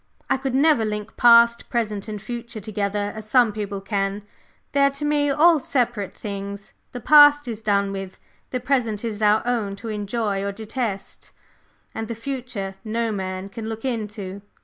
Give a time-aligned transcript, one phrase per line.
[0.31, 4.23] I could never link past, present and future together as some people can;
[4.71, 6.73] they are to me all separate things.
[6.91, 8.17] The past is done with,
[8.49, 11.29] the present is our own to enjoy or to detest,
[11.93, 14.41] and the future no man can look into."